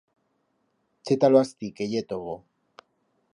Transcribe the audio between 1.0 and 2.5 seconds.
Cheta-lo astí que ye tovo.